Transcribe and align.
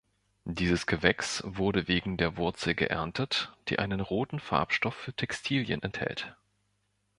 Dieses 0.49 0.87
Gewächs 0.87 1.43
wurde 1.45 1.87
wegen 1.87 2.17
der 2.17 2.35
Wurzel 2.35 2.73
geerntet, 2.73 3.55
die 3.67 3.77
einen 3.77 3.99
roten 3.99 4.39
Farbstoff 4.39 4.95
für 4.95 5.13
Textilien 5.13 5.83
enthält. 5.83 6.35